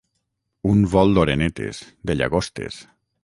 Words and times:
Un 0.69 0.79
vol 0.93 1.13
d'orenetes, 1.17 1.83
de 2.11 2.17
llagostes. 2.19 2.81